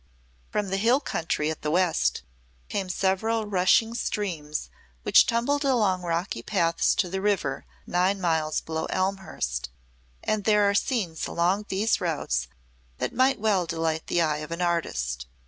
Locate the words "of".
14.37-14.49